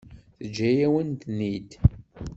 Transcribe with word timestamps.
Teǧǧa-yawen-ten-id. 0.39 1.69